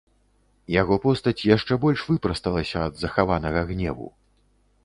Яго 0.81 0.95
постаць 1.03 1.43
яшчэ 1.49 1.73
больш 1.85 2.05
выпрасталася 2.13 2.77
ад 2.89 2.93
захаванага 3.03 3.61
гневу. 3.73 4.13